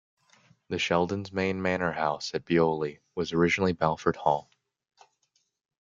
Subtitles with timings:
[0.69, 4.49] The Sheldons' main manor house at Beoley was originally Balford Hall.